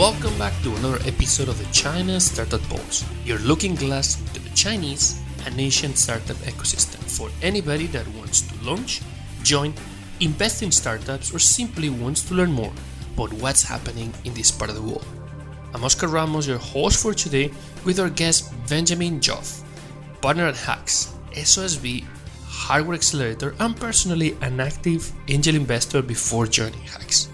[0.00, 4.48] Welcome back to another episode of the China Startup Pulse, your looking glass into the
[4.56, 9.02] Chinese and Asian startup ecosystem for anybody that wants to launch,
[9.42, 9.74] join,
[10.20, 12.72] invest in startups, or simply wants to learn more
[13.12, 15.04] about what's happening in this part of the world.
[15.74, 17.52] I'm Oscar Ramos, your host for today,
[17.84, 19.62] with our guest Benjamin Joffe,
[20.22, 22.06] partner at HAX, SOSV
[22.46, 27.29] Hardware Accelerator, and personally an active angel investor before joining HAX.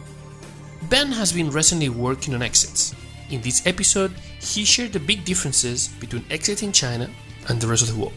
[0.88, 2.94] Ben has been recently working on exits.
[3.30, 7.10] In this episode, he shared the big differences between exit in China
[7.48, 8.12] and the rest of the world.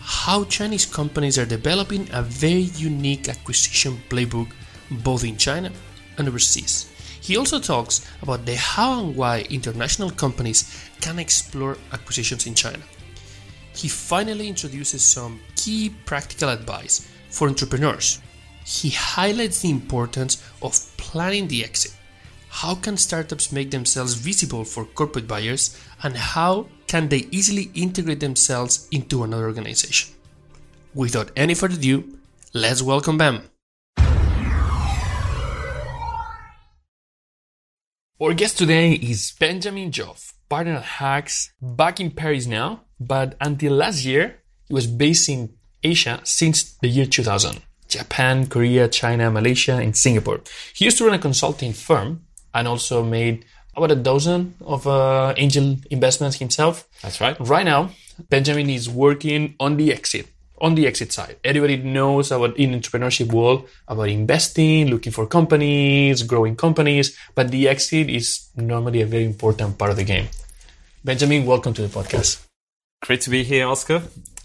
[0.00, 4.50] How Chinese companies are developing a very unique acquisition playbook
[4.90, 5.70] both in China
[6.16, 6.90] and overseas.
[7.20, 12.82] He also talks about the how and why international companies can explore acquisitions in China.
[13.76, 18.20] He finally introduces some key practical advice for entrepreneurs.
[18.66, 21.92] He highlights the importance of planning the exit
[22.62, 28.18] how can startups make themselves visible for corporate buyers and how can they easily integrate
[28.18, 30.12] themselves into another organization?
[30.92, 32.18] Without any further ado,
[32.52, 33.42] let's welcome Ben.
[38.20, 43.74] Our guest today is Benjamin Joffe, partner at HAX, back in Paris now, but until
[43.74, 47.62] last year, he was based in Asia since the year 2000.
[47.86, 50.40] Japan, Korea, China, Malaysia, and Singapore.
[50.74, 53.44] He used to run a consulting firm and also made
[53.76, 56.88] about a dozen of uh, angel investments himself.
[57.02, 57.36] That's right.
[57.40, 57.90] Right now,
[58.28, 60.26] Benjamin is working on the exit,
[60.60, 61.36] on the exit side.
[61.44, 67.68] Everybody knows about in entrepreneurship world about investing, looking for companies, growing companies, but the
[67.68, 70.28] exit is normally a very important part of the game.
[71.04, 72.44] Benjamin, welcome to the podcast.
[73.02, 74.02] Great to be here, Oscar.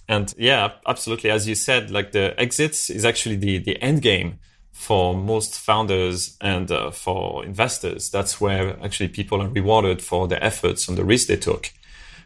[0.08, 1.31] And yeah, absolutely.
[1.31, 4.40] As you said, like the exits is actually the, the end game
[4.73, 8.09] for most founders and uh, for investors.
[8.09, 11.72] That's where actually people are rewarded for their efforts and the risk they took.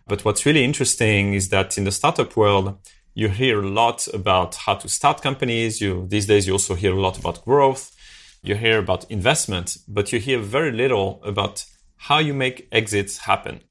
[0.08, 2.78] But what's really interesting is that in the startup world,
[3.14, 5.82] you hear a lot about how to start companies.
[5.82, 7.94] You these days you also hear a lot about growth.
[8.42, 11.66] You hear about investment, but you hear very little about
[11.98, 13.62] how you make exits happen.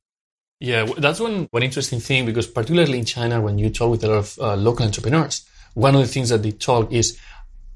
[0.60, 4.08] Yeah, that's one one interesting thing because particularly in China, when you talk with a
[4.08, 7.18] lot of uh, local entrepreneurs, one of the things that they talk is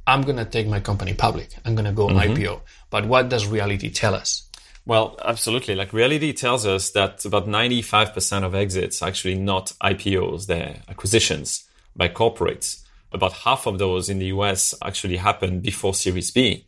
[0.06, 1.50] I'm going to take my company public.
[1.65, 2.33] I'm going to go mm-hmm.
[2.33, 2.61] IPO.
[2.91, 4.49] But what does reality tell us?
[4.87, 5.75] Well, absolutely.
[5.75, 11.69] Like reality tells us that about 95% of exits are actually not IPOs, they're acquisitions
[11.94, 12.83] by corporates.
[13.12, 16.66] About half of those in the US actually happen before Series B.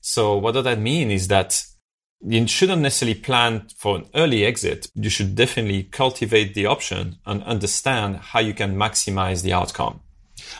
[0.00, 1.62] So what does that mean is that
[2.22, 4.88] you shouldn't necessarily plan for an early exit.
[4.94, 10.00] You should definitely cultivate the option and understand how you can maximize the outcome.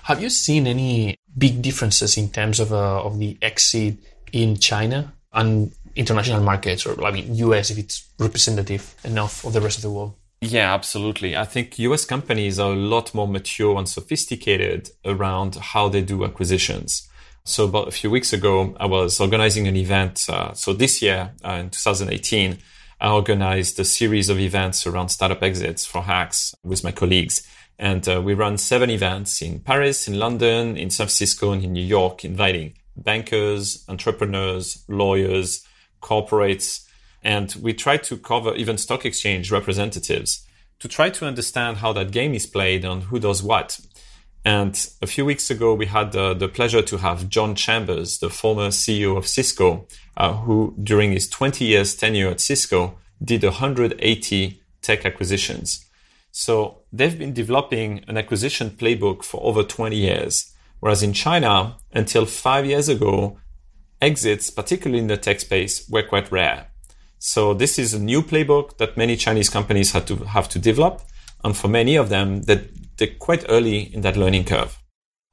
[0.04, 3.96] Have you seen any big differences in terms of, uh, of the exit
[4.32, 9.60] in China and international markets, or I mean, US, if it's representative enough of the
[9.60, 10.14] rest of the world?
[10.40, 11.36] Yeah, absolutely.
[11.36, 16.24] I think US companies are a lot more mature and sophisticated around how they do
[16.24, 17.08] acquisitions.
[17.44, 20.26] So about a few weeks ago, I was organizing an event.
[20.28, 22.58] Uh, so this year, uh, in 2018,
[23.00, 27.46] I organized a series of events around startup exits for HAX with my colleagues.
[27.80, 31.72] And uh, we run seven events in Paris, in London, in San Francisco, and in
[31.72, 35.66] New York, inviting bankers, entrepreneurs, lawyers,
[36.02, 36.86] corporates.
[37.24, 40.46] And we try to cover even stock exchange representatives
[40.78, 43.80] to try to understand how that game is played and who does what.
[44.44, 48.28] And a few weeks ago, we had the, the pleasure to have John Chambers, the
[48.28, 49.86] former CEO of Cisco,
[50.18, 55.86] uh, who during his 20 years tenure at Cisco did 180 tech acquisitions.
[56.30, 60.52] So they've been developing an acquisition playbook for over 20 years.
[60.80, 63.38] Whereas in China, until five years ago,
[64.00, 66.68] exits, particularly in the tech space, were quite rare.
[67.18, 71.02] So this is a new playbook that many Chinese companies had to have to develop.
[71.44, 74.78] And for many of them, that they're quite early in that learning curve.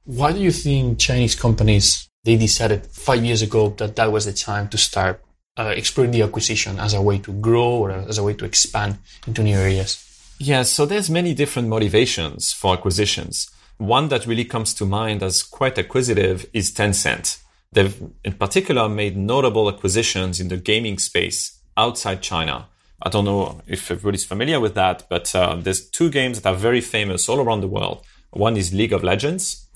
[0.04, 4.32] Why do you think Chinese companies, they decided five years ago that that was the
[4.32, 5.22] time to start
[5.58, 8.98] uh, exploring the acquisition as a way to grow or as a way to expand
[9.26, 10.07] into new areas?
[10.40, 13.50] Yeah, so there's many different motivations for acquisitions.
[13.78, 17.42] One that really comes to mind as quite acquisitive is Tencent.
[17.72, 22.68] They've in particular made notable acquisitions in the gaming space outside China.
[23.02, 26.56] I don't know if everybody's familiar with that, but uh, there's two games that are
[26.56, 28.04] very famous all around the world.
[28.30, 29.66] One is League of Legends,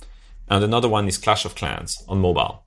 [0.48, 2.64] and another one is Clash of Clans on mobile.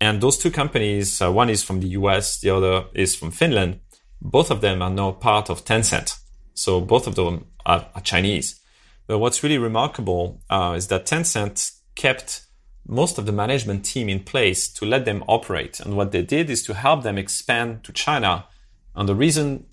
[0.00, 3.80] And those two companies, uh, one is from the US, the other is from Finland.
[4.20, 6.21] Both of them are now part of Tencent.
[6.54, 8.60] So both of them are, are Chinese.
[9.06, 12.46] But what's really remarkable uh, is that Tencent kept
[12.86, 15.80] most of the management team in place to let them operate.
[15.80, 18.46] And what they did is to help them expand to China
[18.94, 19.66] And the reason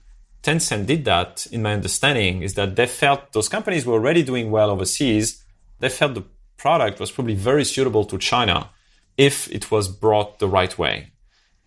[0.44, 4.52] Tencent did that, in my understanding, is that they felt those companies were already doing
[4.52, 5.44] well overseas.
[5.80, 6.26] They felt the
[6.58, 8.70] product was probably very suitable to China
[9.18, 11.12] if it was brought the right way.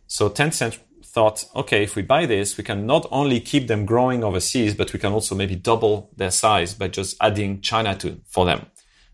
[0.06, 0.79] So Tencent
[1.12, 4.93] thought, okay, if we buy this, we can not only keep them growing overseas, but
[4.94, 8.67] we can also maybe double their size by just adding China to for them.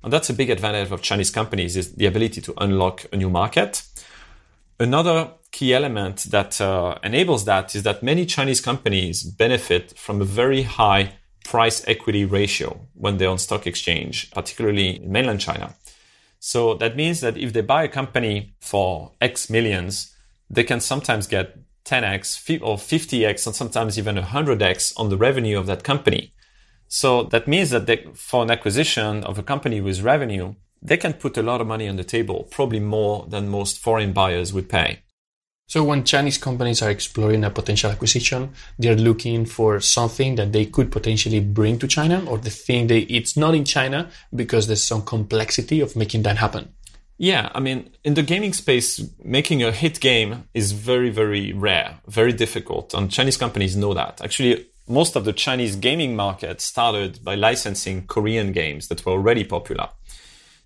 [0.05, 3.29] And that's a big advantage of Chinese companies is the ability to unlock a new
[3.29, 3.83] market.
[4.79, 10.25] Another key element that uh, enables that is that many Chinese companies benefit from a
[10.25, 15.75] very high price equity ratio when they're on stock exchange, particularly in mainland China.
[16.39, 20.15] So that means that if they buy a company for X millions,
[20.49, 21.57] they can sometimes get
[21.89, 26.33] 10x or 50x and sometimes even 100x on the revenue of that company.
[26.89, 31.15] So that means that they, for an acquisition of a company with revenue, they can
[31.15, 34.69] put a lot of money on the table, probably more than most foreign buyers would
[34.69, 35.01] pay.
[35.67, 40.65] So when Chinese companies are exploring a potential acquisition, they're looking for something that they
[40.65, 44.83] could potentially bring to China or the thing that it's not in China because there's
[44.83, 46.73] some complexity of making that happen.
[47.21, 51.99] Yeah, I mean, in the gaming space, making a hit game is very, very rare,
[52.07, 52.95] very difficult.
[52.95, 54.23] And Chinese companies know that.
[54.23, 59.43] Actually, most of the Chinese gaming market started by licensing Korean games that were already
[59.43, 59.89] popular.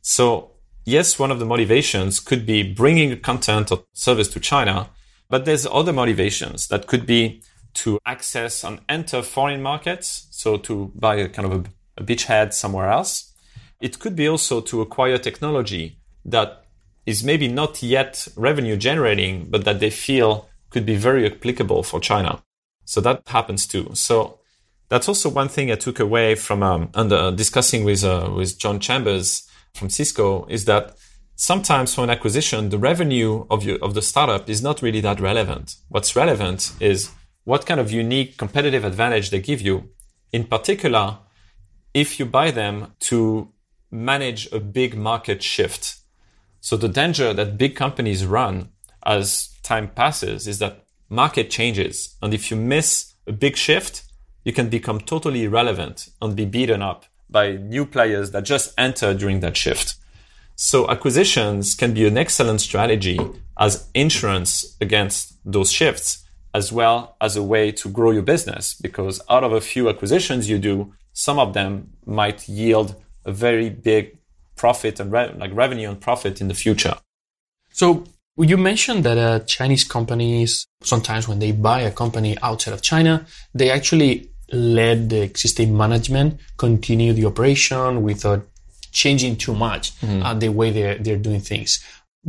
[0.03, 0.53] So
[0.85, 4.91] yes, one of the motivations could be bringing content or service to China,
[5.31, 7.43] but there's other motivations that could be
[7.75, 10.27] to access and enter foreign markets.
[10.31, 13.33] So to buy a kind of a, a beachhead somewhere else.
[13.81, 16.65] It could be also to acquire technology that
[17.07, 22.01] is maybe not yet revenue generating, but that they feel could be very applicable for
[22.01, 22.43] China.
[22.85, 23.91] So that happens too.
[23.95, 24.39] So
[24.89, 28.79] that's also one thing I took away from um, under discussing with uh, with John
[28.81, 30.97] Chambers from Cisco is that
[31.35, 35.21] sometimes for an acquisition, the revenue of your of the startup is not really that
[35.21, 35.77] relevant.
[35.89, 37.11] What's relevant is
[37.45, 39.91] what kind of unique competitive advantage they give you.
[40.33, 41.19] In particular,
[41.95, 43.53] if you buy them to
[43.91, 46.02] manage a big market shift
[46.63, 48.69] so the danger that big companies run
[49.05, 52.17] as time passes is that market changes.
[52.23, 54.05] And if you miss a big shift,
[54.45, 59.13] you can become totally irrelevant and be beaten up by new players that just enter
[59.13, 59.97] during that shift.
[60.55, 63.19] So acquisitions can be an excellent strategy
[63.59, 66.25] as insurance against those shifts,
[66.55, 68.75] as well as a way to grow your business.
[68.75, 72.95] Because out of a few acquisitions you do, some of them might yield
[73.25, 74.22] a very big
[74.63, 76.97] profit and re- like revenue and profit in the future.
[77.73, 77.87] So
[78.51, 80.51] you mentioned that uh, Chinese companies
[80.93, 83.15] sometimes when they buy a company outside of China,
[83.61, 84.13] they actually
[84.53, 88.41] let the existing management continue the operation without
[88.93, 90.23] changing too much mm-hmm.
[90.23, 91.71] uh, the way they're, they're doing things.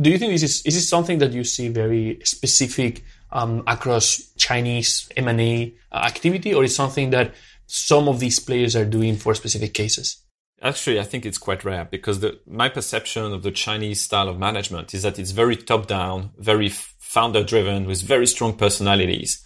[0.04, 4.06] Do you think this is, is this something that you see very specific um, across
[4.36, 7.32] Chinese M&A uh, activity or is something that
[7.66, 10.23] some of these players are doing for specific cases?
[10.62, 14.38] Actually, I think it's quite rare because the, my perception of the Chinese style of
[14.38, 19.44] management is that it's very top down, very founder driven with very strong personalities.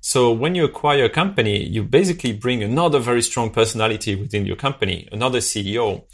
[0.00, 4.56] So when you acquire a company, you basically bring another very strong personality within your
[4.56, 6.04] company, another CEO.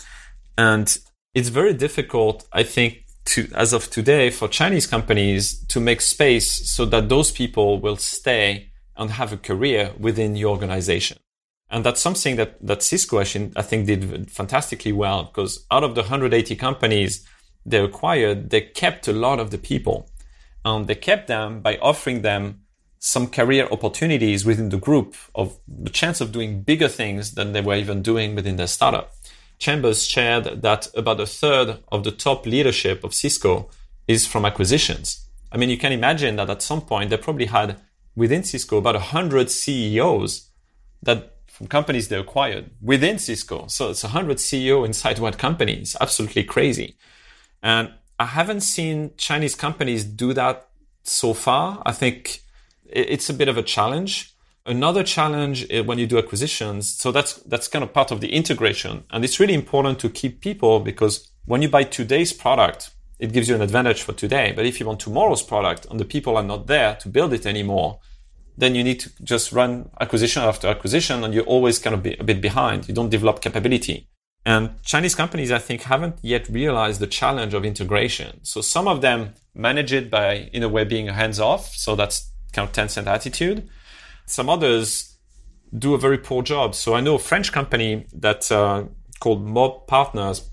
[0.58, 0.96] And
[1.34, 6.70] it's very difficult, I think, to, as of today, for Chinese companies to make space
[6.70, 11.18] so that those people will stay and have a career within your organization.
[11.70, 16.02] And that's something that, that Cisco, I think, did fantastically well because out of the
[16.02, 17.26] 180 companies
[17.64, 20.08] they acquired, they kept a lot of the people.
[20.64, 22.60] And they kept them by offering them
[22.98, 27.60] some career opportunities within the group of the chance of doing bigger things than they
[27.60, 29.12] were even doing within their startup.
[29.58, 33.70] Chambers shared that about a third of the top leadership of Cisco
[34.06, 35.28] is from acquisitions.
[35.50, 37.80] I mean, you can imagine that at some point they probably had
[38.14, 40.50] within Cisco about 100 CEOs
[41.02, 43.66] that from companies they acquired within Cisco.
[43.68, 45.72] So it's 100 CEO inside one company.
[45.72, 46.98] It's absolutely crazy.
[47.62, 50.68] And I haven't seen Chinese companies do that
[51.02, 51.82] so far.
[51.86, 52.42] I think
[52.84, 54.34] it's a bit of a challenge.
[54.66, 58.34] Another challenge eh, when you do acquisitions, so that's that's kind of part of the
[58.34, 63.32] integration, and it's really important to keep people because when you buy today's product, it
[63.32, 64.52] gives you an advantage for today.
[64.54, 67.46] But if you want tomorrow's product and the people are not there to build it
[67.46, 68.00] anymore,
[68.56, 72.16] then you need to just run acquisition after acquisition and you're always kind of be
[72.18, 72.88] a bit behind.
[72.88, 74.08] You don't develop capability.
[74.46, 78.40] And Chinese companies, I think, haven't yet realized the challenge of integration.
[78.44, 81.74] So some of them manage it by, in a way, being hands off.
[81.74, 83.68] So that's kind of Tencent attitude.
[84.24, 85.16] Some others
[85.76, 86.76] do a very poor job.
[86.76, 88.84] So I know a French company that uh,
[89.18, 90.48] called Mob Partners,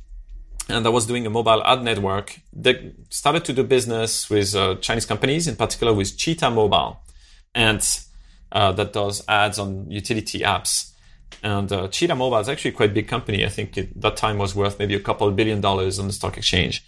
[0.69, 2.39] and that was doing a mobile ad network.
[2.51, 7.02] They started to do business with uh, Chinese companies, in particular with Cheetah Mobile.
[7.55, 7.87] And
[8.51, 10.91] uh, that does ads on utility apps.
[11.41, 13.45] And uh, Cheetah Mobile is actually quite a big company.
[13.45, 16.13] I think it, that time was worth maybe a couple of billion dollars on the
[16.13, 16.85] stock exchange.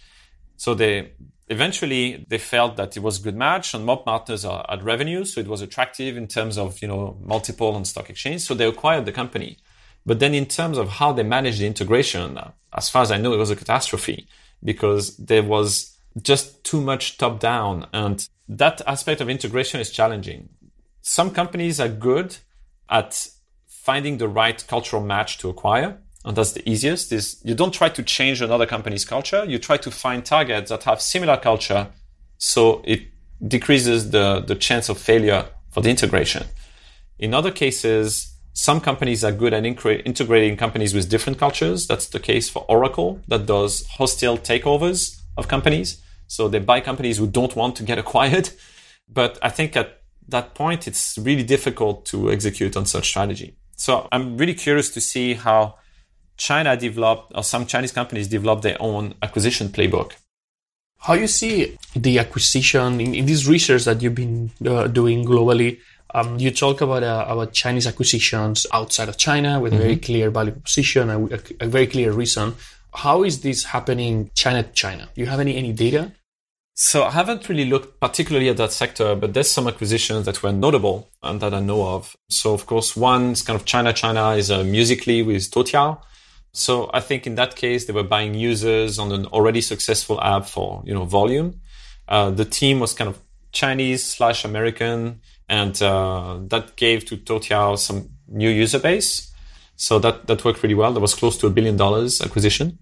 [0.56, 1.12] So they
[1.48, 5.24] eventually they felt that it was a good match and mob partners had revenue.
[5.24, 8.42] So it was attractive in terms of, you know, multiple on stock exchange.
[8.42, 9.58] So they acquired the company.
[10.04, 12.38] But then in terms of how they managed the integration,
[12.72, 14.28] as far as I know, it was a catastrophe
[14.62, 17.86] because there was just too much top down.
[17.92, 20.48] And that aspect of integration is challenging.
[21.08, 22.36] Some companies are good
[22.90, 23.28] at
[23.68, 25.98] finding the right cultural match to acquire.
[26.24, 29.44] And that's the easiest is you don't try to change another company's culture.
[29.44, 31.90] You try to find targets that have similar culture.
[32.38, 33.02] So it
[33.46, 36.42] decreases the, the chance of failure for the integration.
[37.20, 41.86] In other cases, some companies are good at integrating companies with different cultures.
[41.86, 46.02] That's the case for Oracle that does hostile takeovers of companies.
[46.26, 48.50] So they buy companies who don't want to get acquired.
[49.08, 53.56] But I think at that point, it's really difficult to execute on such strategy.
[53.76, 55.76] So I'm really curious to see how
[56.36, 60.12] China developed or some Chinese companies develop their own acquisition playbook.
[60.98, 65.78] How you see the acquisition in, in this research that you've been uh, doing globally?
[66.14, 69.82] Um, you talk about uh, about Chinese acquisitions outside of China with mm-hmm.
[69.82, 72.54] a very clear value proposition and a, a, very clear reason.
[72.94, 75.08] How is this happening China to China?
[75.14, 76.12] Do you have any any data?
[76.78, 80.52] So I haven't really looked particularly at that sector, but there's some acquisitions that were
[80.52, 82.14] notable and that I know of.
[82.28, 86.02] So of course, one is kind of China China is uh, Musical.ly with Toutiao.
[86.52, 90.44] So I think in that case, they were buying users on an already successful app
[90.44, 91.62] for you know volume.
[92.08, 93.18] Uh, the team was kind of
[93.52, 99.32] Chinese slash American and uh, that gave to Toutiao some new user base.
[99.76, 100.92] So that that worked really well.
[100.92, 102.78] That was close to a billion dollars acquisition.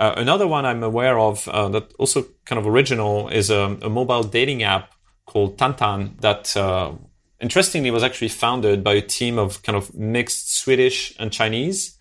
[0.00, 3.90] Uh, another one I'm aware of uh, that also kind of original is a, a,
[3.90, 4.94] mobile dating app
[5.26, 6.92] called Tantan that uh,
[7.38, 11.98] interestingly was actually founded by a team of kind of mixed Swedish and Chinese,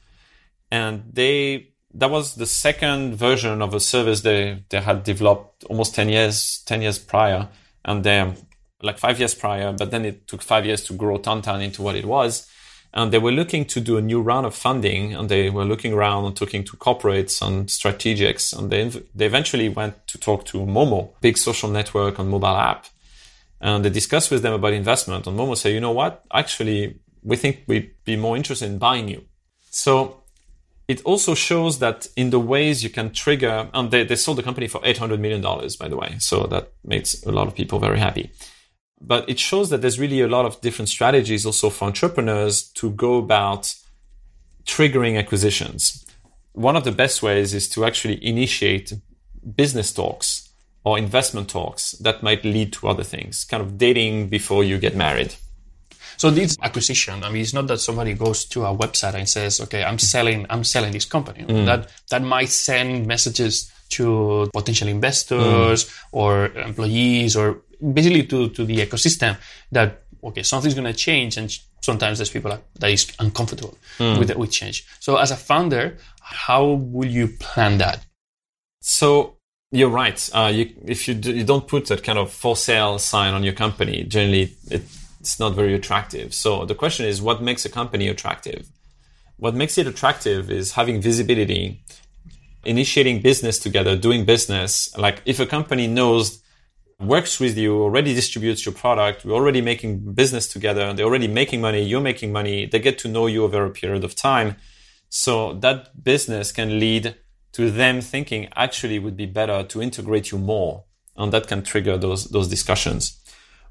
[0.72, 5.94] and they that was the second version of a service they they had developed almost
[5.94, 7.50] ten years ten years prior,
[7.84, 8.34] and they
[8.82, 11.98] like five years prior, but then it took five years to grow Tantan into what
[11.98, 12.50] it was.
[12.93, 15.93] And they were looking to do a new round of funding and they were looking
[15.93, 18.58] around and talking to corporates and strategics.
[18.58, 22.88] And they, they eventually went to talk to Momo, big social network and mobile app.
[23.62, 25.27] And they discussed with them about investment.
[25.27, 26.24] And Momo said, you know what?
[26.34, 29.25] Actually, we think we'd be more interested in buying you.
[29.69, 30.24] So
[30.88, 34.43] it also shows that in the ways you can trigger, and they, they sold the
[34.43, 36.15] company for $800 million, by the way.
[36.17, 38.31] So that makes a lot of people very happy
[39.01, 42.91] but it shows that there's really a lot of different strategies also for entrepreneurs to
[42.91, 43.74] go about
[44.65, 46.06] triggering acquisitions.
[46.53, 48.94] One of the best ways is to actually initiate
[49.56, 50.50] business talks
[50.84, 54.96] or investment talks that might lead to other things, kind of dating before you get
[54.96, 55.36] married.
[56.18, 59.62] So this acquisition, I mean, it's not that somebody goes to a website and says,
[59.62, 61.65] "Okay, I'm selling, I'm selling this company." Mm.
[61.65, 65.91] That that might send messages to potential investors mm.
[66.12, 67.62] or employees or
[67.93, 69.38] basically to, to the ecosystem
[69.71, 74.19] that okay something's going to change and sometimes there's people that is uncomfortable mm.
[74.19, 74.86] with with change.
[75.00, 78.05] So as a founder how will you plan that?
[78.81, 79.38] So
[79.71, 80.29] you're right.
[80.33, 83.43] Uh, you, if you, do, you don't put that kind of for sale sign on
[83.43, 84.83] your company generally it,
[85.19, 86.33] it's not very attractive.
[86.33, 88.69] So the question is what makes a company attractive?
[89.38, 91.81] What makes it attractive is having visibility
[92.65, 94.95] initiating business together doing business.
[94.98, 96.41] Like if a company knows
[97.00, 101.62] works with you, already distributes your product, we're already making business together, they're already making
[101.62, 104.56] money, you're making money, they get to know you over a period of time.
[105.10, 107.15] So that business can lead
[107.53, 110.84] to them thinking actually would be better to integrate you more.
[111.15, 113.20] And that can trigger those, those discussions.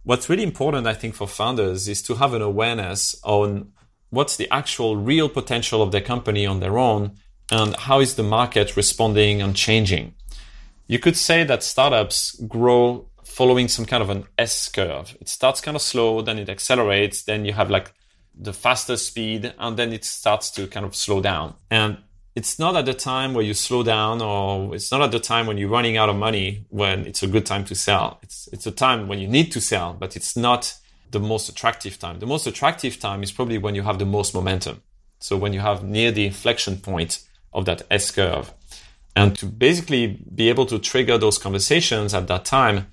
[0.04, 3.72] What's really important, I think, for founders is to have an awareness on
[4.10, 7.12] what's the actual real potential of their company on their own
[7.50, 10.14] and how is the market responding and changing.
[10.86, 13.08] You could say that startups grow
[13.38, 15.16] following some kind of an S curve.
[15.20, 17.92] It starts kind of slow, then it accelerates, then you have like
[18.34, 21.54] the faster speed, and then it starts to kind of slow down.
[21.70, 21.98] And
[22.34, 25.46] it's not at the time where you slow down, or it's not at the time
[25.46, 28.18] when you're running out of money when it's a good time to sell.
[28.24, 30.74] It's it's a time when you need to sell, but it's not
[31.12, 32.18] the most attractive time.
[32.18, 34.82] The most attractive time is probably when you have the most momentum.
[35.20, 37.12] So when you have near the inflection point
[37.52, 38.52] of that S curve.
[39.14, 40.06] And to basically
[40.40, 42.86] be able to trigger those conversations at that time,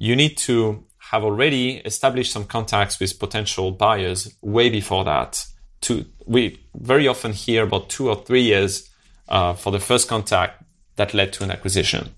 [0.00, 5.46] you need to have already established some contacts with potential buyers way before that.
[5.82, 8.88] To, we very often hear about two or three years
[9.28, 10.64] uh, for the first contact
[10.96, 12.14] that led to an acquisition.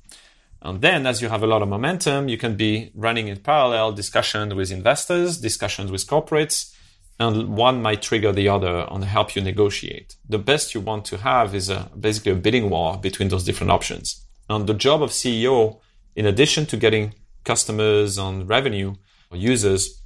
[0.62, 3.93] And then, as you have a lot of momentum, you can be running in parallel
[3.93, 6.73] discussions with investors, discussions with corporates,
[7.19, 10.15] and one might trigger the other and help you negotiate.
[10.29, 13.73] The best you want to have is a, basically a bidding war between those different
[13.73, 14.25] options.
[14.49, 15.81] And the job of CEO,
[16.15, 18.94] in addition to getting customers on revenue
[19.30, 20.00] or users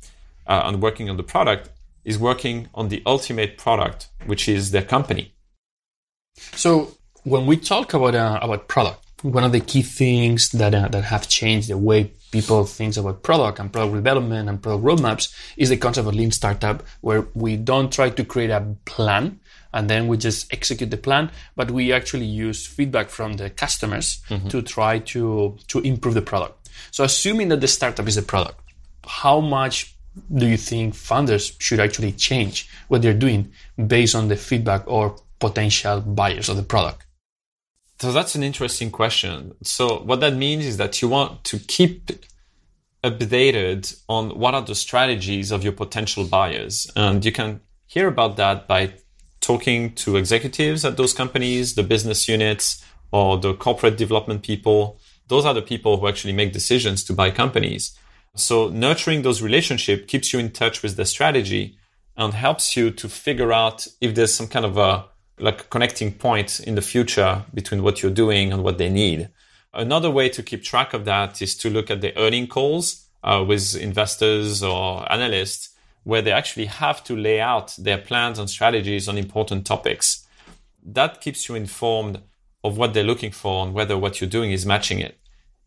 [0.46, 1.70] uh, and working on the product,
[2.04, 5.34] is working on the ultimate product, which is their company.
[6.54, 10.88] So when we talk about uh, about product, one of the key things that uh,
[10.88, 15.34] that have changed the way people think about product and product development and product roadmaps
[15.56, 19.40] is the concept of lean startup, where we don't try to create a plan
[19.72, 24.20] and then we just execute the plan, but we actually use feedback from the customers
[24.28, 24.48] mm-hmm.
[24.48, 26.55] to try to to improve the product.
[26.90, 28.60] So assuming that the startup is a product,
[29.06, 29.94] how much
[30.34, 33.52] do you think founders should actually change what they're doing
[33.86, 37.06] based on the feedback or potential buyers of the product?
[38.00, 39.54] So that's an interesting question.
[39.62, 42.10] So what that means is that you want to keep
[43.02, 46.90] updated on what are the strategies of your potential buyers.
[46.96, 48.94] And you can hear about that by
[49.40, 54.98] talking to executives at those companies, the business units, or the corporate development people.
[55.28, 57.98] Those are the people who actually make decisions to buy companies.
[58.34, 61.78] So nurturing those relationships keeps you in touch with the strategy
[62.16, 65.06] and helps you to figure out if there's some kind of a
[65.38, 69.28] like connecting point in the future between what you're doing and what they need.
[69.74, 73.44] Another way to keep track of that is to look at the earning calls uh,
[73.46, 75.70] with investors or analysts
[76.04, 80.26] where they actually have to lay out their plans and strategies on important topics.
[80.82, 82.22] That keeps you informed
[82.64, 85.18] of what they're looking for and whether what you're doing is matching it.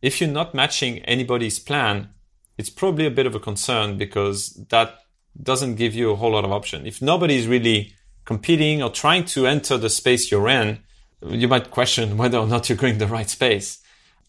[0.01, 2.09] If you're not matching anybody's plan,
[2.57, 4.99] it's probably a bit of a concern because that
[5.41, 6.85] doesn't give you a whole lot of option.
[6.85, 7.93] If nobody's really
[8.25, 10.79] competing or trying to enter the space you're in,
[11.21, 13.79] you might question whether or not you're going the right space.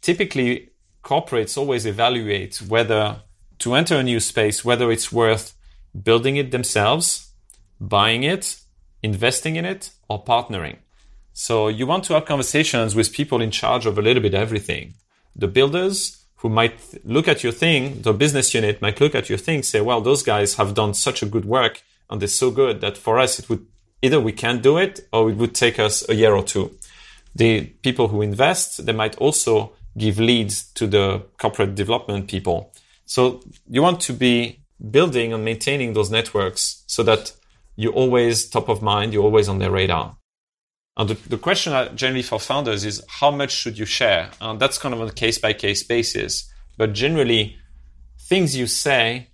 [0.00, 0.70] Typically,
[1.04, 3.22] corporates always evaluate whether
[3.58, 5.54] to enter a new space, whether it's worth
[6.02, 7.32] building it themselves,
[7.80, 8.56] buying it,
[9.02, 10.76] investing in it, or partnering.
[11.32, 14.94] So you want to have conversations with people in charge of a little bit everything.
[15.34, 19.38] The builders who might look at your thing, the business unit might look at your
[19.38, 22.80] thing, say, well, those guys have done such a good work and they're so good
[22.80, 23.66] that for us it would
[24.02, 26.76] either we can't do it or it would take us a year or two.
[27.34, 32.72] The people who invest, they might also give leads to the corporate development people.
[33.04, 37.32] So you want to be building and maintaining those networks so that
[37.76, 40.16] you're always top of mind, you're always on their radar.
[40.96, 44.30] And the, the question generally for founders is how much should you share?
[44.40, 46.52] And that's kind of on a case by case basis.
[46.76, 47.56] But generally,
[48.18, 49.28] things you say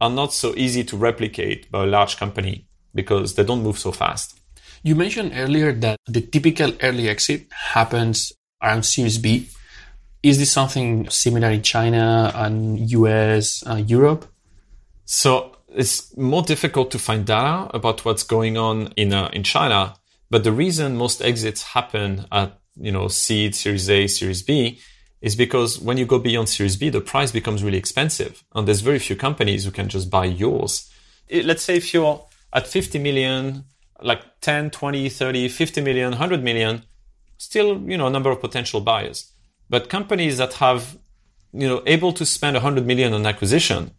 [0.00, 3.92] are not so easy to replicate by a large company because they don't move so
[3.92, 4.38] fast.
[4.82, 9.48] You mentioned earlier that the typical early exit happens around Series B.
[10.22, 14.26] Is this something similar in China and US, uh, Europe?
[15.04, 19.94] So it's more difficult to find data about what's going on in uh, in China.
[20.30, 24.80] But the reason most exits happen at you know seed, Series A, Series B
[25.20, 28.80] is because when you go beyond Series B, the price becomes really expensive, and there's
[28.80, 30.90] very few companies who can just buy yours.
[31.28, 33.64] It, let's say if you're at 50 million,
[34.00, 36.82] like 10, 20, 30, 50 million, 100 million,
[37.36, 39.32] still, you know, a number of potential buyers.
[39.68, 40.96] But companies that have,
[41.52, 43.92] you know, able to spend 100 million on acquisition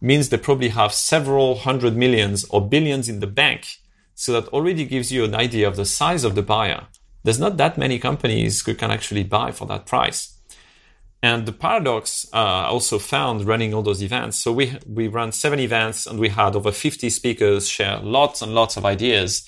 [0.00, 3.78] means they probably have several hundred millions or billions in the bank.
[4.24, 6.86] So that already gives you an idea of the size of the buyer.
[7.24, 10.38] There's not that many companies who can actually buy for that price.
[11.22, 14.38] And the paradox uh, also found running all those events.
[14.38, 18.54] So we we ran seven events and we had over 50 speakers share lots and
[18.54, 19.46] lots of ideas.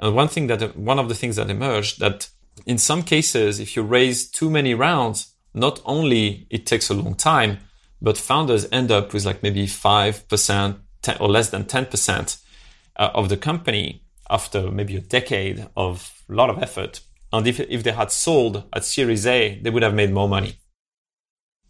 [0.00, 2.30] And one thing that one of the things that emerged that
[2.64, 7.16] in some cases, if you raise too many rounds, not only it takes a long
[7.16, 7.58] time,
[8.00, 10.78] but founders end up with like maybe five percent
[11.20, 12.42] or less than 10%
[12.96, 17.00] uh, of the company after maybe a decade of a lot of effort.
[17.32, 20.58] And if, if they had sold at Series A, they would have made more money.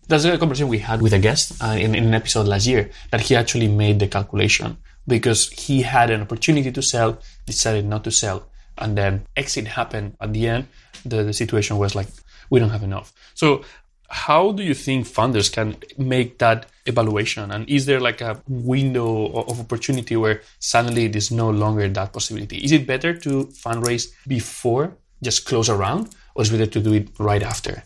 [0.09, 2.91] That's a conversation we had with a guest uh, in, in an episode last year
[3.11, 4.77] that he actually made the calculation
[5.09, 10.17] because he had an opportunity to sell, decided not to sell, and then exit happened
[10.21, 10.69] at the end.
[11.05, 12.09] The, the situation was like,
[12.51, 13.13] we don't have enough.
[13.35, 13.65] So,
[14.09, 17.51] how do you think funders can make that evaluation?
[17.51, 22.13] And is there like a window of opportunity where suddenly it is no longer that
[22.13, 22.59] possibility?
[22.59, 26.93] Is it better to fundraise before, just close around, or is it better to do
[26.95, 27.83] it right after?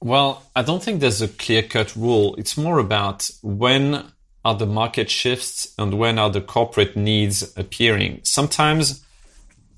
[0.00, 2.34] Well, I don't think there's a clear cut rule.
[2.36, 4.04] It's more about when
[4.44, 8.20] are the market shifts and when are the corporate needs appearing.
[8.24, 9.04] Sometimes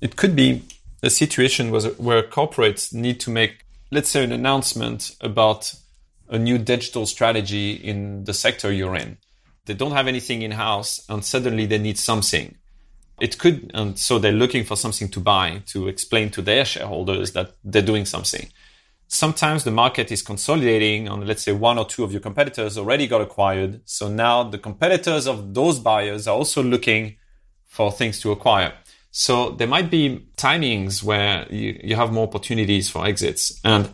[0.01, 0.63] it could be
[1.03, 3.64] a situation where corporates need to make,
[3.95, 5.73] let's say, an announcement about
[6.27, 9.17] a new digital strategy in the sector you're in.
[9.65, 12.55] They don't have anything in house and suddenly they need something.
[13.21, 17.31] It could, and so they're looking for something to buy to explain to their shareholders
[17.31, 18.49] that they're doing something.
[19.07, 23.07] Sometimes the market is consolidating on, let's say, one or two of your competitors already
[23.07, 23.79] got acquired.
[23.85, 27.15] So now the competitors of those buyers are also looking
[27.65, 28.73] for things to acquire.
[29.17, 33.89] So there might be timings where you, you have more opportunities for exits and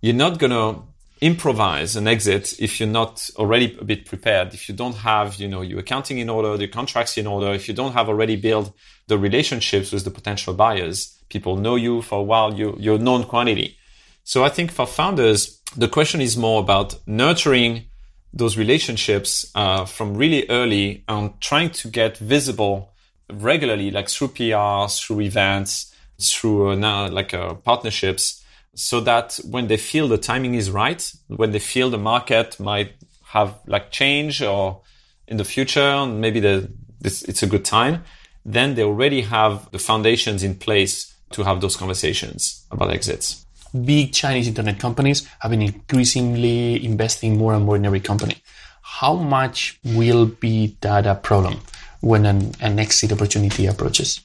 [0.00, 0.84] you're not going to
[1.20, 4.54] improvise an exit if you're not already a bit prepared.
[4.54, 7.66] If you don't have you know your accounting in order the contracts in order if
[7.66, 8.72] you don't have already built
[9.08, 13.24] the relationships with the potential buyers people know you for a while you, you're known
[13.24, 13.76] quantity.
[14.22, 17.86] So i think for founders the question is more about nurturing
[18.32, 22.91] those relationships uh, from really early and trying to get visible
[23.30, 28.42] regularly like through pr through events through uh, now like uh, partnerships
[28.74, 32.92] so that when they feel the timing is right, when they feel the market might
[33.26, 34.80] have like change or
[35.28, 38.04] in the future, maybe the, this, it's a good time,
[38.44, 43.46] then they already have the foundations in place to have those conversations about exits.
[43.84, 48.36] Big Chinese internet companies have been increasingly investing more and more in every company.
[48.82, 51.60] How much will be that a problem
[52.02, 54.20] when an, an exit opportunity approaches?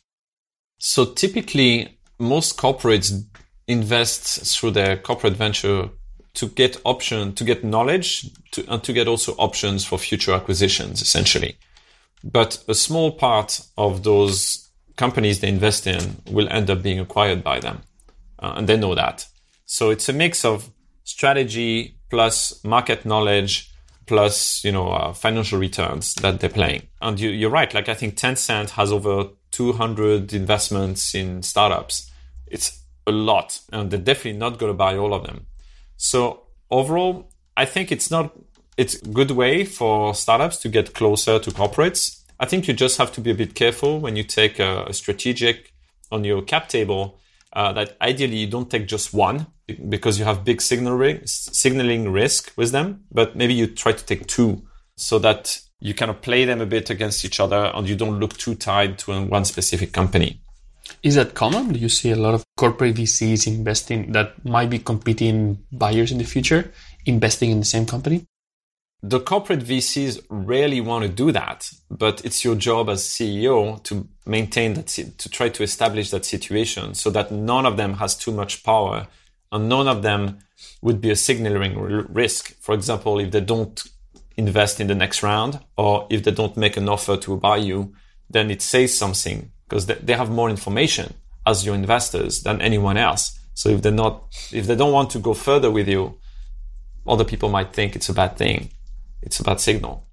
[0.79, 3.23] So typically, most corporates
[3.67, 5.89] invest through their corporate venture
[6.33, 11.01] to get option, to get knowledge, to, and to get also options for future acquisitions,
[11.01, 11.57] essentially.
[12.23, 17.43] But a small part of those companies they invest in will end up being acquired
[17.43, 17.81] by them,
[18.39, 19.25] uh, and they know that.
[19.65, 20.69] So it's a mix of
[21.03, 23.71] strategy plus market knowledge
[24.07, 26.87] plus you know uh, financial returns that they're playing.
[27.01, 27.73] And you, are right.
[27.73, 32.09] Like I think Tencent has over 200 investments in startups.
[32.47, 35.45] It's a lot, and they're definitely not going to buy all of them.
[35.97, 38.33] So overall, I think it's not
[38.77, 42.23] it's a good way for startups to get closer to corporates.
[42.39, 44.93] I think you just have to be a bit careful when you take a, a
[44.93, 45.73] strategic
[46.11, 47.17] on your cap table.
[47.53, 49.47] Uh, that ideally you don't take just one
[49.89, 54.27] because you have big signal signaling risk with them, but maybe you try to take
[54.27, 54.63] two
[54.95, 58.19] so that you kind of play them a bit against each other and you don't
[58.19, 60.41] look too tied to one specific company.
[61.03, 61.73] Is that common?
[61.73, 66.17] Do you see a lot of corporate VCs investing that might be competing buyers in
[66.17, 66.71] the future,
[67.05, 68.25] investing in the same company?
[69.03, 74.07] The corporate VCs rarely want to do that, but it's your job as CEO to
[74.25, 78.31] maintain that, to try to establish that situation so that none of them has too
[78.31, 79.07] much power
[79.51, 80.39] and none of them
[80.81, 81.77] would be a signaling
[82.11, 82.55] risk.
[82.59, 83.81] For example, if they don't
[84.35, 87.93] invest in the next round or if they don't make an offer to buy you,
[88.29, 91.13] then it says something because they have more information
[91.45, 93.39] as your investors than anyone else.
[93.53, 96.17] So if they're not, if they don't want to go further with you,
[97.05, 98.71] other people might think it's a bad thing.
[99.21, 100.07] It's a bad signal.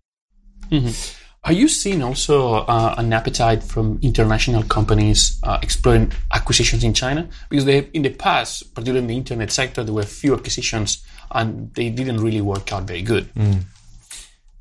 [0.70, 1.20] Mm-hmm.
[1.44, 7.28] Are you seeing also uh, an appetite from international companies uh, exploring acquisitions in China?
[7.50, 11.72] Because they, in the past, particularly in the internet sector, there were few acquisitions and
[11.74, 13.32] they didn't really work out very good.
[13.34, 13.64] Mm.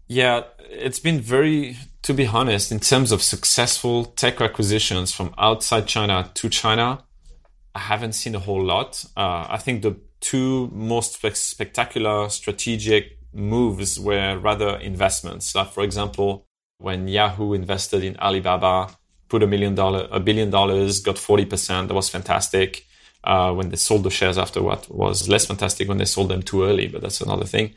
[0.08, 5.88] Yeah, it's been very to be honest, in terms of successful tech acquisitions from outside
[5.88, 7.04] China to China,
[7.74, 9.04] I haven't seen a whole lot.
[9.18, 15.56] Uh, I think the two most spectacular strategic moves were rather investments.
[15.56, 18.96] Like, for example, when Yahoo invested in Alibaba,
[19.30, 21.88] put a million dollar, a billion dollars, got 40%.
[21.88, 22.86] That was fantastic.
[23.24, 26.44] Uh, when they sold the shares after what was less fantastic when they sold them
[26.44, 27.74] too early, but that's another thing.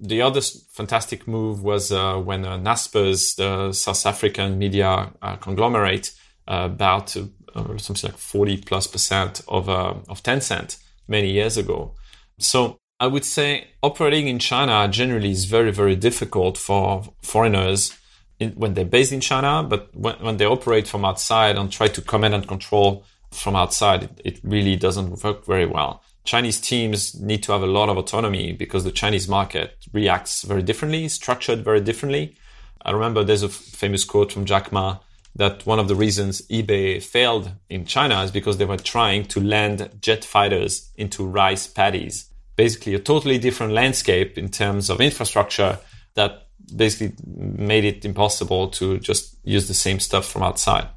[0.00, 6.10] The other fantastic move was uh, when uh, Naspers, the South African media uh, conglomerate,
[6.48, 11.94] uh, bought uh, something like 40 plus percent of, uh, of Tencent many years ago.
[12.38, 17.96] So I would say operating in China generally is very, very difficult for foreigners
[18.40, 21.86] in, when they're based in China, but when, when, they operate from outside and try
[21.86, 26.02] to command and control from outside, it, it really doesn't work very well.
[26.24, 30.62] Chinese teams need to have a lot of autonomy because the Chinese market reacts very
[30.62, 32.36] differently, structured very differently.
[32.82, 34.98] I remember there's a famous quote from Jack Ma
[35.36, 39.40] that one of the reasons eBay failed in China is because they were trying to
[39.40, 42.28] land jet fighters into rice paddies.
[42.58, 45.78] Basically, a totally different landscape in terms of infrastructure
[46.14, 50.88] that basically made it impossible to just use the same stuff from outside.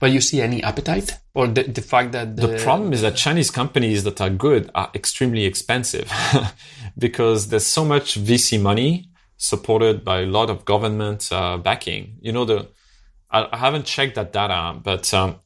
[0.00, 1.18] But you see any appetite?
[1.34, 4.70] Or the, the fact that the, the problem is that Chinese companies that are good
[4.74, 6.10] are extremely expensive
[6.98, 12.16] because there's so much VC money supported by a lot of government uh, backing.
[12.22, 12.68] You know, the
[13.30, 15.36] I, I, haven't checked that data, but um,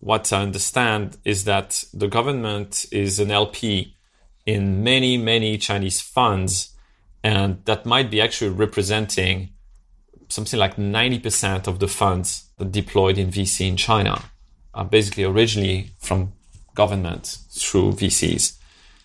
[0.00, 3.95] what I understand is that the government is an LP
[4.46, 6.70] in many, many Chinese funds,
[7.22, 9.50] and that might be actually representing
[10.28, 14.22] something like 90% of the funds deployed in VC in China
[14.74, 16.32] are basically originally from
[16.74, 18.56] government through VCs.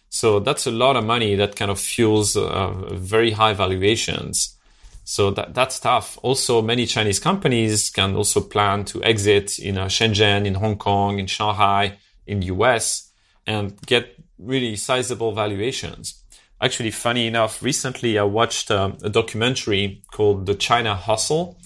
[0.10, 4.58] So that's a lot of money that kind of fuels uh, very high valuations.
[5.06, 6.18] So that, that's tough.
[6.22, 11.18] Also, many Chinese companies can also plan to exit in uh, Shenzhen, in Hong Kong,
[11.18, 13.10] in Shanghai, in the US,
[13.48, 16.24] and get really sizable valuations.
[16.62, 21.58] Actually, funny enough, recently I watched um, a documentary called The China Hustle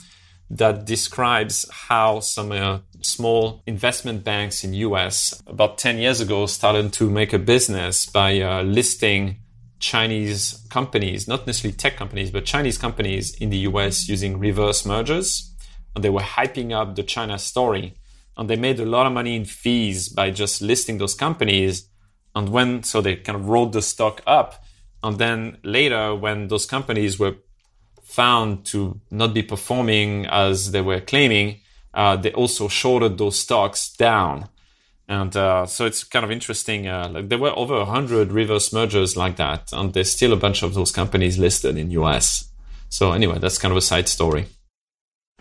[0.50, 6.94] that describes how some uh, small investment banks in US about 10 years ago started
[6.94, 9.38] to make a business by uh, listing
[9.80, 15.54] Chinese companies, not necessarily tech companies, but Chinese companies in the US using reverse mergers.
[15.96, 17.96] And they were hyping up the China story.
[18.38, 21.90] And they made a lot of money in fees by just listing those companies.
[22.36, 24.64] And when, so they kind of rolled the stock up.
[25.02, 27.36] And then later, when those companies were
[28.04, 31.62] found to not be performing as they were claiming,
[31.94, 34.50] uh, they also shorted those stocks down.
[35.08, 36.88] And uh, so it's kind of interesting.
[36.88, 40.64] Uh, like there were over 100 reverse mergers like that, and there's still a bunch
[40.64, 42.50] of those companies listed in US.
[42.90, 44.48] So anyway, that's kind of a side story.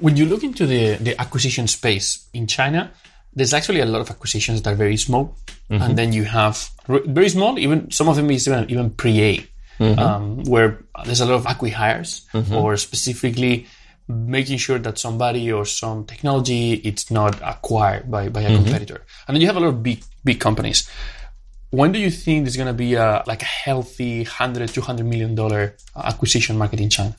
[0.00, 2.92] When you look into the, the acquisition space in China,
[3.34, 5.36] there's actually a lot of acquisitions that are very small,
[5.70, 5.82] mm-hmm.
[5.82, 7.58] and then you have very small.
[7.58, 9.38] Even some of them is even, even pre-A,
[9.78, 9.98] mm-hmm.
[9.98, 12.54] um, where there's a lot of acqui-hires mm-hmm.
[12.54, 13.66] or specifically
[14.06, 18.64] making sure that somebody or some technology it's not acquired by, by a mm-hmm.
[18.64, 19.02] competitor.
[19.26, 20.88] And then you have a lot of big big companies.
[21.70, 25.34] When do you think there's going to be a like a healthy 100 200 million
[25.34, 27.16] dollar acquisition market in China?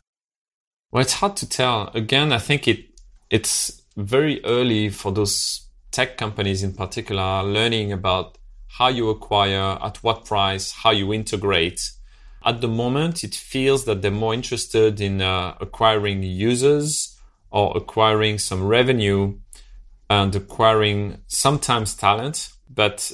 [0.92, 1.90] Well, it's hard to tell.
[1.94, 2.86] Again, I think it
[3.30, 5.65] it's very early for those
[5.96, 11.14] tech companies in particular are learning about how you acquire, at what price, how you
[11.14, 11.92] integrate
[12.46, 18.38] at the moment, it feels that they're more interested in uh, acquiring users or acquiring
[18.38, 19.40] some revenue
[20.12, 22.50] and acquiring sometimes talent.
[22.70, 23.12] But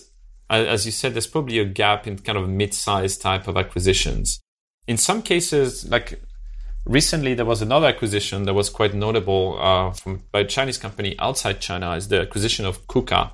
[0.50, 4.41] as you said, there's probably a gap in kind of mid-sized type of acquisitions.
[4.86, 6.22] In some cases, like
[6.86, 11.15] recently, there was another acquisition that was quite notable uh, from by a Chinese company
[11.20, 11.96] outside China.
[11.96, 13.32] Is the acquisition of KUKA.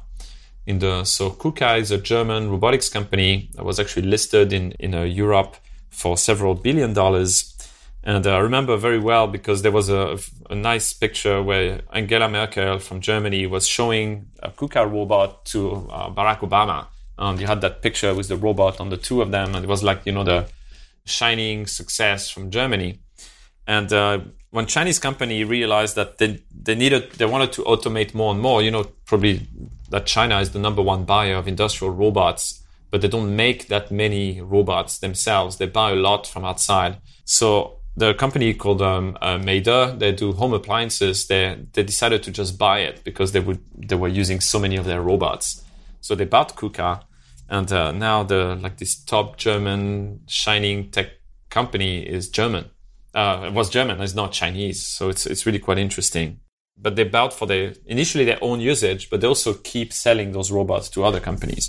[0.65, 4.93] In the so KUKA is a German robotics company that was actually listed in in
[4.93, 5.55] uh, Europe
[5.89, 7.53] for several billion dollars.
[8.03, 10.17] And uh, I remember very well because there was a,
[10.49, 16.09] a, nice picture where Angela Merkel from Germany was showing a KUKA robot to uh,
[16.09, 16.87] Barack Obama.
[17.17, 19.55] And you had that picture with the robot on the two of them.
[19.55, 20.47] And it was like, you know, the
[21.03, 22.99] shining success from Germany.
[23.67, 24.19] And uh,
[24.51, 28.61] when Chinese company realized that they, they needed, they wanted to automate more and more,
[28.61, 29.45] you know, probably
[29.89, 33.91] that China is the number one buyer of industrial robots but they don't make that
[33.91, 35.57] many robots themselves.
[35.57, 36.97] They buy a lot from outside.
[37.25, 41.27] So the company called um, uh, they do home appliances.
[41.27, 44.77] They they decided to just buy it because they would they were using so many
[44.77, 45.63] of their robots.
[46.01, 47.03] So they bought KUKA,
[47.49, 51.07] and uh, now the like this top German shining tech
[51.49, 52.69] company is German.
[53.17, 53.99] Uh, it was German.
[53.99, 54.85] It's not Chinese.
[54.85, 56.39] So it's it's really quite interesting.
[56.79, 60.51] But they bought for their initially their own usage, but they also keep selling those
[60.51, 61.67] robots to other companies.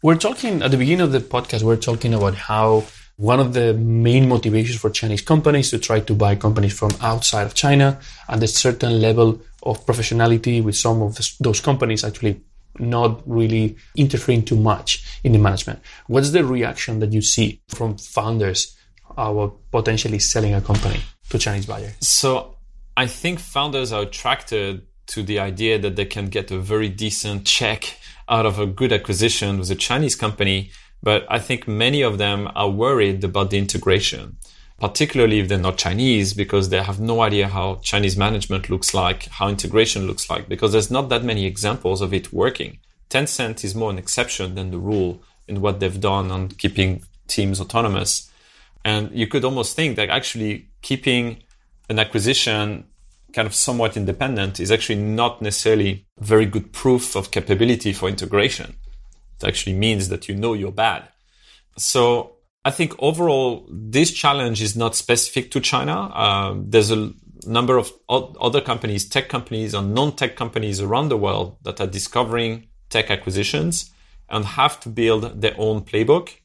[0.00, 2.84] We're talking at the beginning of the podcast, we're talking about how
[3.16, 7.46] one of the main motivations for Chinese companies to try to buy companies from outside
[7.46, 12.40] of China and a certain level of professionality with some of those companies actually
[12.78, 15.80] not really interfering too much in the management.
[16.06, 18.76] What's the reaction that you see from founders
[19.16, 21.00] about potentially selling a company
[21.30, 21.94] to Chinese buyers?
[22.00, 22.56] So
[22.96, 27.46] I think founders are attracted to the idea that they can get a very decent
[27.46, 27.98] check
[28.28, 30.70] out of a good acquisition with a Chinese company.
[31.02, 34.38] But I think many of them are worried about the integration,
[34.80, 39.26] particularly if they're not Chinese, because they have no idea how Chinese management looks like,
[39.26, 42.78] how integration looks like, because there's not that many examples of it working.
[43.08, 47.60] Tencent is more an exception than the rule in what they've done on keeping teams
[47.60, 48.30] autonomous.
[48.86, 51.42] And you could almost think that actually keeping
[51.88, 52.84] an acquisition
[53.32, 58.76] kind of somewhat independent is actually not necessarily very good proof of capability for integration.
[59.40, 61.08] It actually means that you know you're bad.
[61.76, 65.96] So I think overall, this challenge is not specific to China.
[66.14, 67.12] Uh, there's a
[67.44, 72.68] number of other companies, tech companies and non-tech companies around the world that are discovering
[72.88, 73.90] tech acquisitions
[74.30, 76.36] and have to build their own playbook.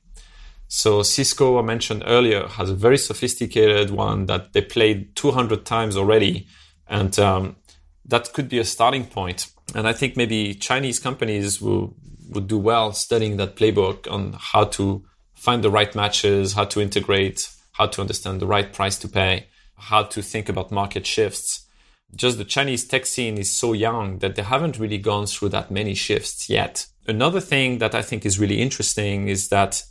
[0.73, 5.97] So Cisco, I mentioned earlier, has a very sophisticated one that they played 200 times
[5.97, 6.47] already
[6.87, 7.57] and um,
[8.05, 9.51] that could be a starting point.
[9.75, 11.93] And I think maybe Chinese companies will
[12.29, 15.03] would do well studying that playbook on how to
[15.33, 19.47] find the right matches, how to integrate, how to understand the right price to pay,
[19.75, 21.67] how to think about market shifts.
[22.15, 25.69] Just the Chinese tech scene is so young that they haven't really gone through that
[25.69, 26.87] many shifts yet.
[27.07, 29.83] Another thing that I think is really interesting is that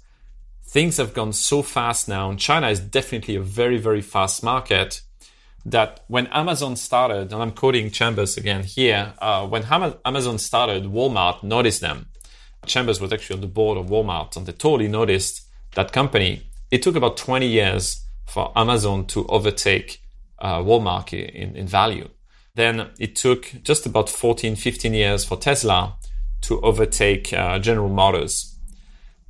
[0.70, 2.30] things have gone so fast now.
[2.30, 5.02] And China is definitely a very, very fast market
[5.66, 11.42] that when Amazon started, and I'm quoting Chambers again here, uh, when Amazon started, Walmart
[11.42, 12.06] noticed them.
[12.66, 15.42] Chambers was actually on the board of Walmart, and they totally noticed
[15.74, 16.46] that company.
[16.70, 20.00] It took about 20 years for Amazon to overtake
[20.38, 22.08] uh, Walmart in, in value.
[22.54, 25.96] Then it took just about 14, 15 years for Tesla
[26.42, 28.49] to overtake uh, General Motors.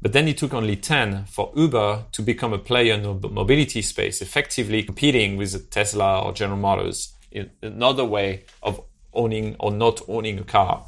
[0.03, 3.83] But then it took only 10 for Uber to become a player in the mobility
[3.83, 8.83] space, effectively competing with Tesla or General Motors in another way of
[9.13, 10.87] owning or not owning a car.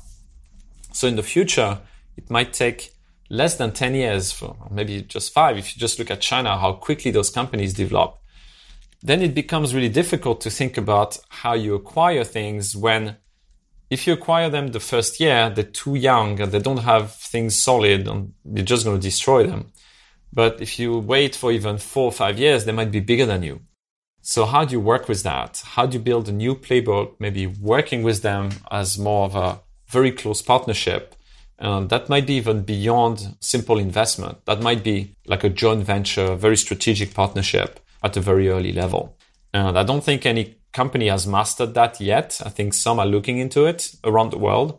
[0.92, 1.81] So in the future,
[2.16, 2.92] it might take
[3.29, 6.72] less than 10 years, for maybe just five, if you just look at China, how
[6.72, 8.18] quickly those companies develop.
[9.03, 13.16] Then it becomes really difficult to think about how you acquire things when
[13.92, 17.55] if you acquire them the first year, they're too young and they don't have things
[17.55, 19.70] solid and you're just going to destroy them.
[20.33, 23.42] But if you wait for even four or five years, they might be bigger than
[23.42, 23.61] you.
[24.22, 25.62] So how do you work with that?
[25.74, 29.61] How do you build a new playbook, maybe working with them as more of a
[29.88, 31.14] very close partnership?
[31.59, 34.46] And that might be even beyond simple investment.
[34.46, 38.72] That might be like a joint venture, a very strategic partnership at a very early
[38.72, 39.18] level.
[39.52, 42.40] And I don't think any company has mastered that yet.
[42.44, 44.78] I think some are looking into it around the world.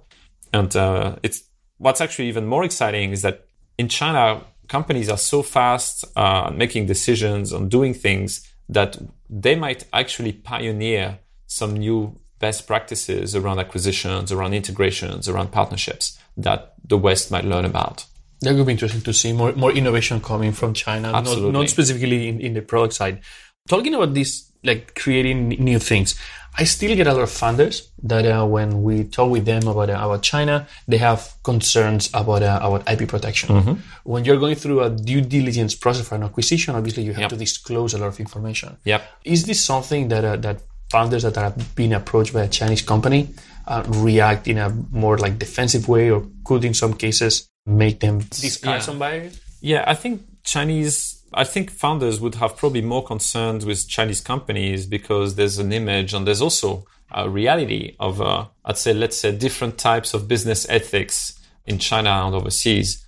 [0.52, 1.44] And uh, it's
[1.78, 3.46] what's actually even more exciting is that
[3.78, 8.98] in China, companies are so fast uh, making decisions on doing things that
[9.30, 16.74] they might actually pioneer some new best practices around acquisitions, around integrations, around partnerships that
[16.84, 18.06] the West might learn about.
[18.42, 21.52] That would be interesting to see more, more innovation coming from China, Absolutely.
[21.52, 23.22] Not, not specifically in, in the product side.
[23.70, 26.16] Talking about this like creating new things.
[26.56, 29.90] I still get a lot of funders that uh, when we talk with them about
[29.90, 33.50] uh, about China, they have concerns about uh, about IP protection.
[33.50, 33.74] Mm-hmm.
[34.04, 37.30] When you're going through a due diligence process for an acquisition, obviously you have yep.
[37.32, 38.78] to disclose a lot of information.
[38.84, 39.04] Yep.
[39.26, 43.30] Is this something that uh, that founders that have been approached by a Chinese company
[43.66, 48.20] uh, react in a more like defensive way, or could in some cases make them
[48.20, 48.80] discard yeah.
[48.80, 49.32] somebody?
[49.60, 54.86] Yeah, I think Chinese I think founders would have probably more concerns with Chinese companies
[54.86, 59.32] because there's an image and there's also a reality of, uh, I'd say, let's say,
[59.32, 63.06] different types of business ethics in China and overseas.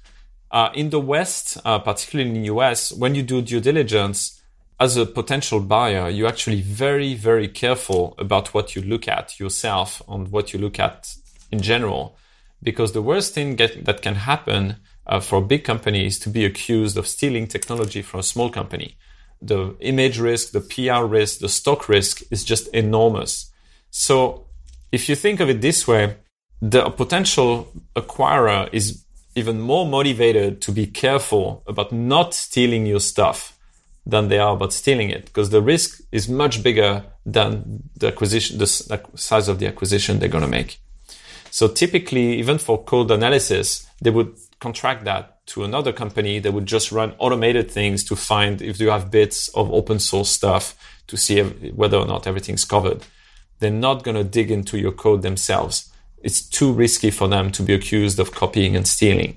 [0.52, 4.42] Uh, in the West, uh, particularly in the US, when you do due diligence,
[4.80, 10.02] as a potential buyer, you're actually very, very careful about what you look at yourself
[10.08, 11.16] and what you look at
[11.52, 12.18] in general.
[12.62, 16.98] Because the worst thing get, that can happen uh, for big companies to be accused
[16.98, 18.98] of stealing technology from a small company.
[19.42, 23.52] The image risk, the PR risk, the stock risk is just enormous.
[23.92, 24.48] So
[24.92, 26.16] if you think of it this way,
[26.62, 29.04] the potential acquirer is
[29.36, 33.58] even more motivated to be careful about not stealing your stuff
[34.06, 38.58] than they are about stealing it because the risk is much bigger than the acquisition,
[38.58, 38.68] the
[39.16, 40.80] size of the acquisition they're going to make.
[41.50, 46.66] So typically, even for code analysis, they would contract that to another company that would
[46.66, 50.66] just run automated things to find if you have bits of open source stuff
[51.10, 51.40] to see
[51.82, 53.00] whether or not everything's covered.
[53.60, 55.76] They're not going to dig into your code themselves.
[56.28, 59.32] It's too risky for them to be accused of copying and stealing.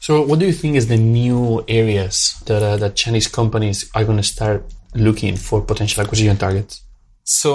[0.00, 4.04] So, what do you think is the new areas that uh, that Chinese companies are
[4.08, 4.58] going to start
[5.06, 6.82] looking for potential acquisition targets?
[7.22, 7.48] So,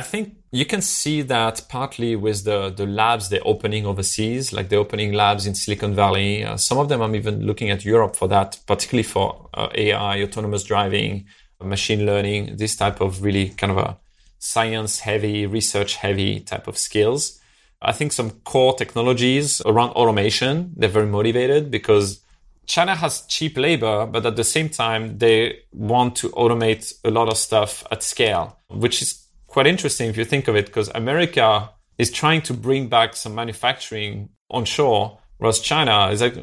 [0.00, 4.68] I think you can see that partly with the, the labs they're opening overseas, like
[4.68, 6.44] they're opening labs in Silicon Valley.
[6.44, 10.22] Uh, some of them I'm even looking at Europe for that, particularly for uh, AI,
[10.22, 11.26] autonomous driving,
[11.62, 13.98] machine learning, this type of really kind of a
[14.38, 17.38] science heavy, research heavy type of skills.
[17.82, 22.20] I think some core technologies around automation, they're very motivated because
[22.66, 27.28] China has cheap labor, but at the same time, they want to automate a lot
[27.28, 29.19] of stuff at scale, which is
[29.50, 33.34] quite interesting if you think of it, because America is trying to bring back some
[33.34, 36.36] manufacturing onshore, whereas China is like,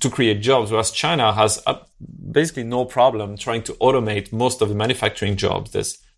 [0.00, 1.62] to create jobs, whereas China has
[2.32, 5.70] basically no problem trying to automate most of the manufacturing jobs.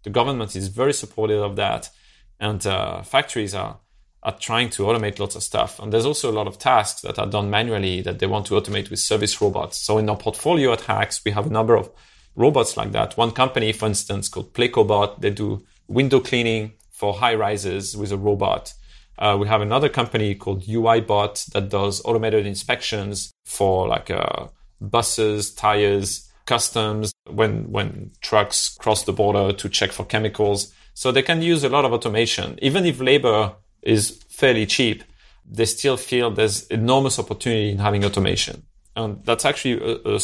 [0.03, 1.91] The government is very supportive of that,
[2.39, 3.81] and uh, factories are
[4.23, 5.79] are trying to automate lots of stuff.
[5.79, 8.55] And there's also a lot of tasks that are done manually that they want to
[8.55, 9.79] automate with service robots.
[9.79, 11.91] So in our portfolio at HAX, we have a number of
[12.35, 13.17] robots like that.
[13.17, 18.17] One company, for instance, called PlayCobot, they do window cleaning for high rises with a
[18.17, 18.73] robot.
[19.19, 24.47] Uh, we have another company called UiBot that does automated inspections for like uh,
[24.81, 30.73] buses, tires, customs when when trucks cross the border to check for chemicals.
[30.95, 32.59] So they can use a lot of automation.
[32.63, 35.05] Even if labor is fairly cheap,
[35.45, 38.63] they still feel there's enormous opportunity in having automation.
[38.95, 40.21] And that's actually a, a,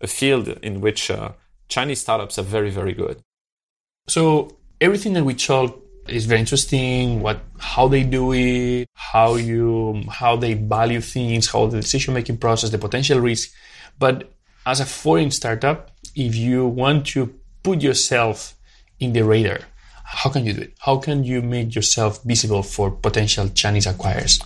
[0.00, 1.32] a field in which uh,
[1.68, 3.22] Chinese startups are very, very good.
[4.08, 7.20] So everything that we talked is very interesting.
[7.20, 12.38] What, how they do it, how you, how they value things, how the decision making
[12.38, 13.50] process, the potential risk.
[13.98, 14.32] But
[14.64, 18.54] as a foreign startup, if you want to put yourself
[19.00, 19.60] in the radar,
[20.04, 20.74] how can you do it?
[20.78, 24.42] How can you make yourself visible for potential Chinese acquirers?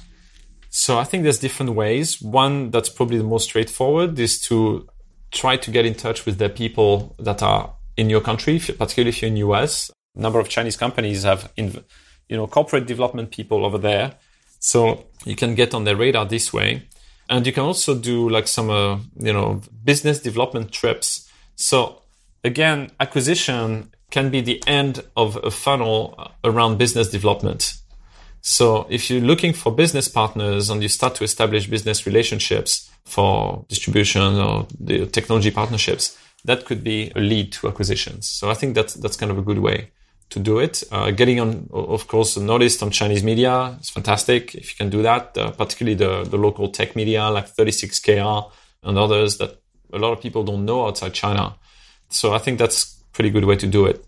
[0.71, 2.21] So I think there's different ways.
[2.21, 4.89] One that's probably the most straightforward is to
[5.31, 9.23] try to get in touch with the people that are in your country, particularly if
[9.23, 9.92] you're in US.
[10.15, 14.15] Number of Chinese companies have, you know, corporate development people over there.
[14.59, 16.89] So you can get on their radar this way.
[17.29, 21.31] And you can also do like some, uh, you know, business development trips.
[21.57, 22.03] So
[22.45, 27.75] again, acquisition can be the end of a funnel around business development.
[28.43, 33.65] So if you're looking for business partners and you start to establish business relationships for
[33.69, 38.29] distribution or the technology partnerships, that could be a lead to acquisitions.
[38.29, 39.91] So I think that's, that's kind of a good way
[40.33, 40.83] to do it.
[40.91, 44.55] Uh, getting on, of course, noticed on Chinese media is fantastic.
[44.55, 48.51] If you can do that, uh, particularly the, the local tech media like 36KR
[48.83, 49.61] and others that
[49.93, 51.57] a lot of people don't know outside China.
[52.09, 54.05] So I think that's a pretty good way to do it.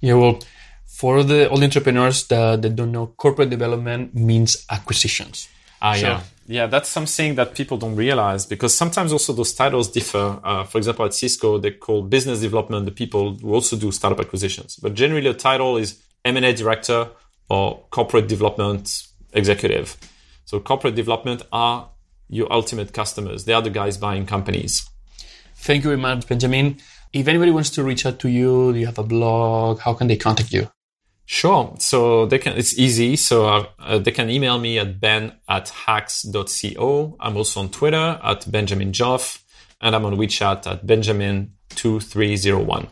[0.00, 0.40] Yeah, well,
[0.86, 5.48] for the all the entrepreneurs that, that don't know, corporate development means acquisitions.
[5.82, 6.22] Ah, so, yeah.
[6.50, 10.40] Yeah, that's something that people don't realize because sometimes also those titles differ.
[10.42, 14.18] Uh, for example, at Cisco, they call business development the people who also do startup
[14.18, 14.76] acquisitions.
[14.76, 17.10] But generally, a title is M&A director
[17.50, 19.98] or corporate development executive.
[20.46, 21.90] So corporate development are
[22.30, 23.44] your ultimate customers.
[23.44, 24.88] They are the guys buying companies.
[25.54, 26.78] Thank you very much, Benjamin.
[27.12, 29.80] If anybody wants to reach out to you, do you have a blog?
[29.80, 30.70] How can they contact you?
[31.30, 31.74] Sure.
[31.78, 33.14] So they can, it's easy.
[33.14, 37.16] So uh, they can email me at ben at hax.co.
[37.20, 39.42] I'm also on Twitter at Benjamin Joffe
[39.78, 42.88] and I'm on WeChat at Benjamin2301.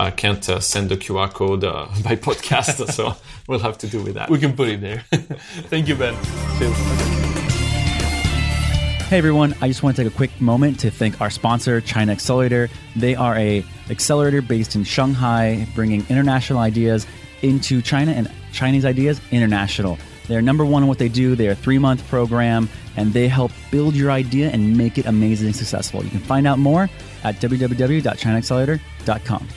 [0.00, 3.14] I can't uh, send the QR code uh, by podcast, so
[3.48, 4.30] we'll have to do with that.
[4.30, 5.04] We can put it there.
[5.70, 6.14] Thank you, Ben.
[9.04, 12.10] Hey everyone, I just want to take a quick moment to thank our sponsor, China
[12.10, 12.68] Accelerator.
[12.96, 17.06] They are a accelerator based in Shanghai, bringing international ideas
[17.48, 19.98] into China and Chinese ideas international.
[20.28, 21.36] They're number one in what they do.
[21.36, 25.52] They're a three month program and they help build your idea and make it amazingly
[25.52, 26.02] successful.
[26.02, 26.88] You can find out more
[27.24, 29.48] at www.chinaaccelerator.com.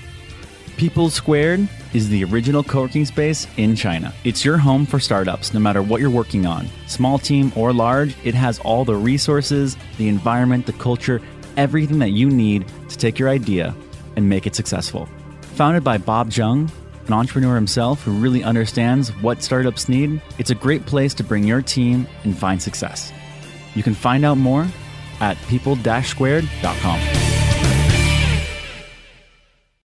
[0.77, 4.13] People Squared is the original co working space in China.
[4.23, 6.69] It's your home for startups, no matter what you're working on.
[6.87, 11.21] Small team or large, it has all the resources, the environment, the culture,
[11.57, 13.75] everything that you need to take your idea
[14.15, 15.09] and make it successful.
[15.55, 16.71] Founded by Bob Jung,
[17.09, 21.43] an entrepreneur himself who really understands what startups need, it's a great place to bring
[21.43, 23.11] your team and find success.
[23.75, 24.67] You can find out more
[25.19, 27.18] at people-squared.com.